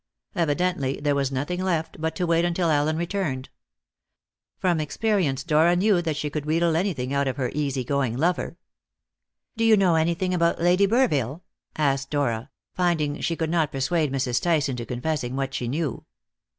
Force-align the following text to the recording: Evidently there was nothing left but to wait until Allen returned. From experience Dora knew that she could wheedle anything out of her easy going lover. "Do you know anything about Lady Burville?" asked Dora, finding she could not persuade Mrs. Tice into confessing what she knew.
Evidently 0.33 0.99
there 0.99 1.13
was 1.13 1.31
nothing 1.31 1.61
left 1.61 2.01
but 2.01 2.15
to 2.15 2.25
wait 2.25 2.43
until 2.43 2.71
Allen 2.71 2.97
returned. 2.97 3.49
From 4.57 4.79
experience 4.79 5.43
Dora 5.43 5.75
knew 5.75 6.01
that 6.01 6.15
she 6.17 6.31
could 6.31 6.43
wheedle 6.43 6.75
anything 6.75 7.13
out 7.13 7.27
of 7.27 7.37
her 7.37 7.51
easy 7.53 7.83
going 7.83 8.17
lover. 8.17 8.57
"Do 9.55 9.63
you 9.63 9.77
know 9.77 9.93
anything 9.93 10.33
about 10.33 10.59
Lady 10.59 10.87
Burville?" 10.87 11.41
asked 11.75 12.09
Dora, 12.09 12.49
finding 12.73 13.21
she 13.21 13.35
could 13.35 13.51
not 13.51 13.71
persuade 13.71 14.11
Mrs. 14.11 14.41
Tice 14.41 14.67
into 14.67 14.87
confessing 14.87 15.35
what 15.35 15.53
she 15.53 15.67
knew. 15.67 16.03